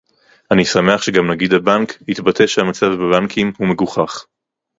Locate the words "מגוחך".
3.67-4.25